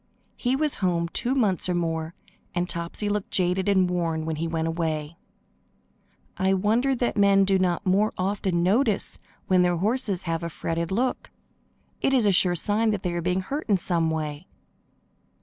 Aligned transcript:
He 0.35 0.55
was 0.55 0.77
home 0.81 1.09
two 1.09 1.35
months 1.35 1.69
or 1.69 1.75
more, 1.75 2.15
and 2.55 2.67
Topsy 2.67 3.07
looked 3.07 3.29
jaded 3.29 3.69
and 3.69 3.87
worn 3.87 4.25
when 4.25 4.37
he 4.37 4.47
went 4.47 4.67
away. 4.67 5.15
I 6.37 6.55
wonder 6.55 6.95
that 6.95 7.15
men 7.17 7.45
do 7.45 7.59
not 7.59 7.85
more 7.85 8.11
often 8.17 8.63
notice 8.63 9.19
when 9.45 9.61
their 9.61 9.77
horses 9.77 10.23
have 10.23 10.41
a 10.41 10.49
fretted 10.49 10.89
look. 10.91 11.29
It 12.01 12.15
is 12.15 12.25
a 12.25 12.31
sure 12.31 12.55
sign 12.55 12.89
that 12.89 13.03
they 13.03 13.13
are 13.13 13.21
being 13.21 13.41
hurt 13.41 13.69
in 13.69 13.77
some 13.77 14.09
way. 14.09 14.47